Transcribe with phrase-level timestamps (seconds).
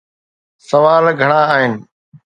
[0.67, 1.71] سوال گهڻا آهن.